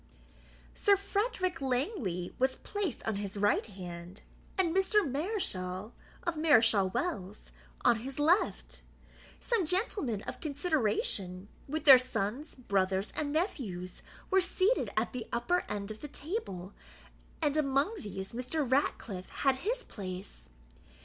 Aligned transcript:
Sir 0.73 0.97
Frederick 0.97 1.61
Langley 1.61 2.33
was 2.39 2.55
placed 2.55 3.03
on 3.05 3.17
his 3.17 3.37
right 3.37 3.67
hand, 3.67 4.23
and 4.57 4.75
Mr. 4.75 5.07
Mareschal 5.07 5.93
of 6.23 6.35
Mareschal 6.35 6.89
Wells 6.91 7.51
on 7.85 7.97
his 7.97 8.17
left. 8.17 8.81
Some 9.39 9.63
gentlemen 9.63 10.23
of 10.23 10.41
consideration, 10.41 11.49
with 11.67 11.85
their 11.85 11.99
sons, 11.99 12.55
brothers, 12.55 13.11
and 13.15 13.31
nephews, 13.31 14.01
were 14.31 14.41
seated 14.41 14.89
at 14.97 15.13
the 15.13 15.27
upper 15.31 15.65
end 15.69 15.91
of 15.91 16.01
the 16.01 16.07
table, 16.07 16.73
and 17.39 17.55
among 17.55 17.93
these 17.99 18.31
Mr. 18.33 18.67
Ratcliffe 18.67 19.29
had 19.29 19.57
his 19.57 19.83
place. 19.83 20.49